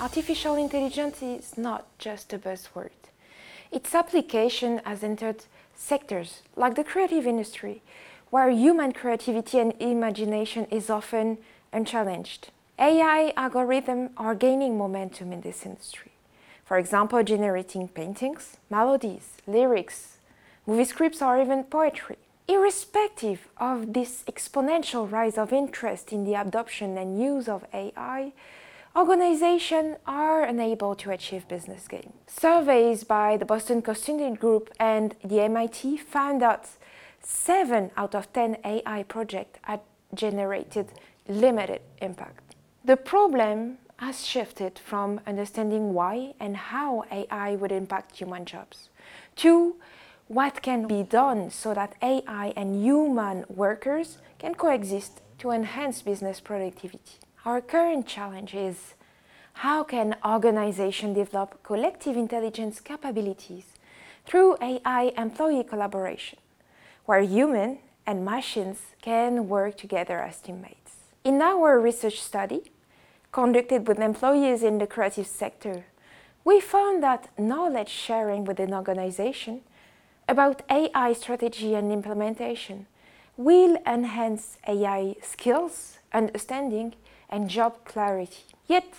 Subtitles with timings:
[0.00, 2.90] Artificial intelligence is not just a buzzword.
[3.70, 5.44] Its application has entered
[5.76, 7.82] sectors like the creative industry,
[8.30, 11.38] where human creativity and imagination is often
[11.72, 12.50] unchallenged.
[12.78, 16.10] AI algorithms are gaining momentum in this industry.
[16.70, 20.18] For example, generating paintings, melodies, lyrics,
[20.68, 22.18] movie scripts, or even poetry.
[22.46, 28.32] Irrespective of this exponential rise of interest in the adoption and use of AI,
[28.94, 32.14] organizations are unable to achieve business gains.
[32.28, 36.68] Surveys by the Boston Consulting Group and the MIT found that
[37.20, 39.80] 7 out of 10 AI projects had
[40.14, 40.86] generated
[41.26, 42.54] limited impact.
[42.84, 48.88] The problem has shifted from understanding why and how AI would impact human jobs
[49.36, 49.76] to
[50.26, 56.40] what can be done so that AI and human workers can coexist to enhance business
[56.40, 57.18] productivity.
[57.44, 58.94] Our current challenge is
[59.64, 63.64] how can organizations develop collective intelligence capabilities
[64.24, 66.38] through AI employee collaboration,
[67.04, 70.92] where humans and machines can work together as teammates.
[71.22, 72.70] In our research study,
[73.32, 75.84] conducted with employees in the creative sector,
[76.44, 79.60] we found that knowledge sharing within organization
[80.28, 82.86] about AI strategy and implementation
[83.36, 86.94] will enhance AI skills, understanding,
[87.28, 88.44] and job clarity.
[88.66, 88.92] Yet,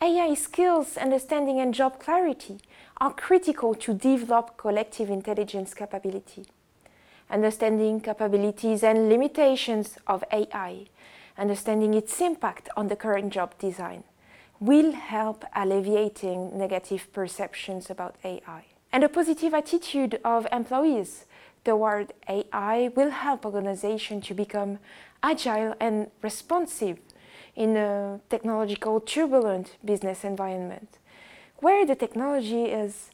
[0.00, 2.60] AI skills, understanding, and job clarity
[3.00, 6.46] are critical to develop collective intelligence capability.
[7.30, 10.86] Understanding capabilities and limitations of AI,
[11.38, 14.04] understanding its impact on the current job design,
[14.60, 18.64] will help alleviating negative perceptions about AI.
[18.92, 21.26] And a positive attitude of employees
[21.64, 24.78] toward AI will help organizations to become
[25.22, 26.98] agile and responsive
[27.54, 30.98] in a technological turbulent business environment,
[31.56, 33.10] where the technology is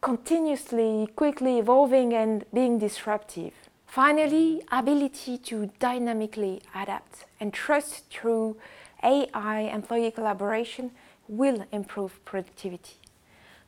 [0.00, 3.52] continuously, quickly evolving and being disruptive.
[3.94, 8.56] Finally, ability to dynamically adapt and trust through
[9.04, 10.90] AI employee collaboration
[11.28, 12.96] will improve productivity,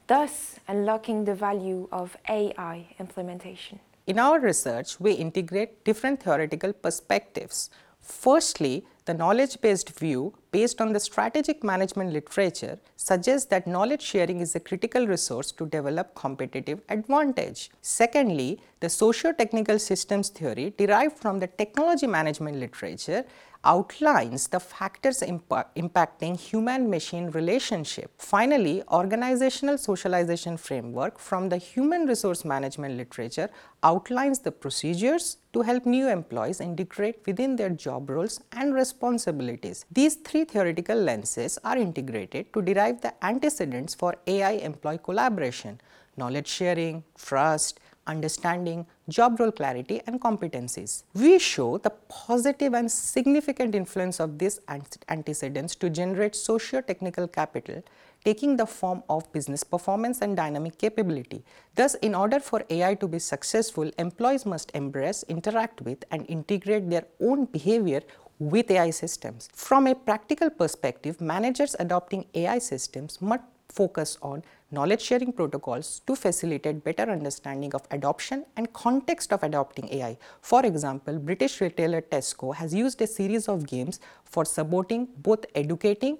[0.08, 3.78] thus unlocking the value of AI implementation.
[4.08, 7.70] In our research, we integrate different theoretical perspectives.
[8.06, 14.54] Firstly, the knowledge-based view, based on the strategic management literature, suggests that knowledge sharing is
[14.54, 17.70] a critical resource to develop competitive advantage.
[17.82, 23.24] Secondly, the socio-technical systems theory, derived from the technology management literature,
[23.66, 28.10] outlines the factors impa impacting human-machine relationship.
[28.16, 33.50] Finally, organizational socialization framework from the human resource management literature
[33.82, 39.84] outlines the procedures to help new employees integrate within their job roles and responsibilities.
[39.90, 45.80] These three theoretical lenses are integrated to derive the antecedents for AI employee collaboration,
[46.16, 51.04] knowledge sharing, trust, understanding, job role clarity and competencies.
[51.14, 54.60] We show the positive and significant influence of these
[55.08, 57.82] antecedents to generate socio-technical capital
[58.24, 61.44] taking the form of business performance and dynamic capability.
[61.76, 66.90] Thus, in order for AI to be successful, employees must embrace, interact with and integrate
[66.90, 68.00] their own behavior
[68.40, 69.48] with AI systems.
[69.54, 76.16] From a practical perspective, managers adopting AI systems must focus on knowledge sharing protocols to
[76.16, 80.18] facilitate better understanding of adoption and context of adopting AI.
[80.40, 86.18] For example, British retailer Tesco has used a series of games for supporting both educating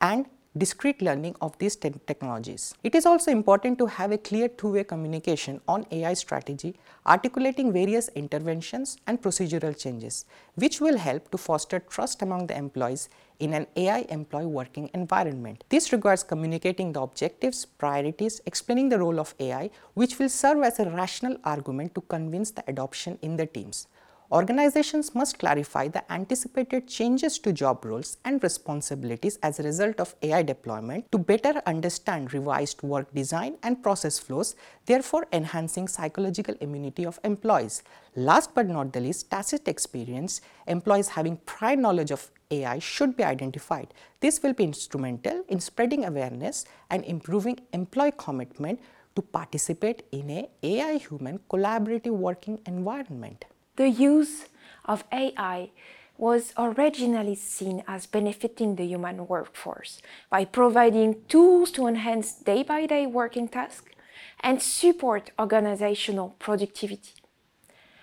[0.00, 0.26] and
[0.56, 2.74] discrete learning of these te technologies.
[2.82, 8.08] It is also important to have a clear two-way communication on AI strategy, articulating various
[8.14, 10.24] interventions and procedural changes,
[10.54, 13.08] which will help to foster trust among the employees
[13.38, 15.62] in an AI employee working environment.
[15.68, 20.78] This requires communicating the objectives, priorities, explaining the role of AI, which will serve as
[20.78, 23.88] a rational argument to convince the adoption in the teams.
[24.32, 30.16] Organizations must clarify the anticipated changes to job roles and responsibilities as a result of
[30.20, 34.56] AI deployment to better understand revised work design and process flows,
[34.86, 37.84] therefore enhancing psychological immunity of employees.
[38.16, 43.22] Last but not the least, tacit experience, employees having prior knowledge of AI should be
[43.22, 43.94] identified.
[44.18, 48.80] This will be instrumental in spreading awareness and improving employee commitment
[49.14, 53.44] to participate in a AI-human collaborative working environment.
[53.76, 54.46] The use
[54.84, 55.70] of AI
[56.18, 60.00] was originally seen as benefiting the human workforce
[60.30, 63.92] by providing tools to enhance day-by-day working tasks
[64.40, 67.12] and support organizational productivity.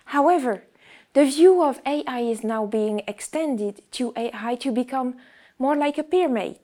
[0.06, 0.64] However,
[1.14, 5.16] the view of AI is now being extended to AI to become
[5.58, 6.60] more like a pyramid.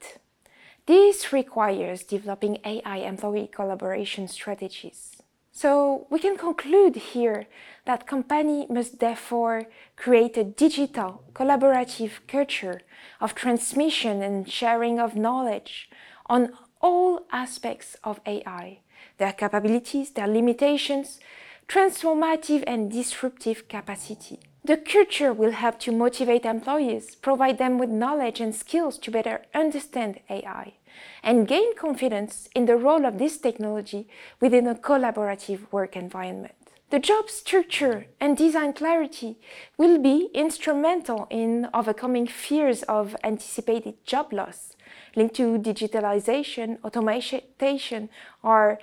[0.85, 5.17] This requires developing AI employee collaboration strategies.
[5.61, 7.45] So we can conclude here
[7.83, 9.63] that company must therefore
[9.97, 12.79] create a digital collaborative culture
[13.19, 15.89] of transmission and sharing of knowledge
[16.27, 18.79] on all aspects of AI,
[19.17, 21.19] their capabilities, their limitations,
[21.67, 24.39] transformative and disruptive capacity.
[24.63, 29.41] The culture will help to motivate employees, provide them with knowledge and skills to better
[29.53, 30.75] understand AI,
[31.23, 34.07] and gain confidence in the role of this technology
[34.39, 36.53] within a collaborative work environment.
[36.89, 39.37] The job structure and design clarity
[39.77, 44.75] will be instrumental in overcoming fears of anticipated job loss
[45.15, 48.09] linked to digitalization, automation,
[48.41, 48.79] or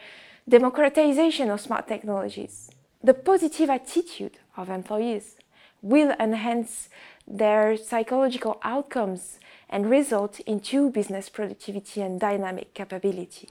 [0.48, 2.70] democratization of smart technologies.
[3.02, 5.36] The positive attitude of employees
[5.82, 6.88] will enhance
[7.26, 9.38] their psychological outcomes
[9.68, 13.48] and result into business productivity and dynamic capability.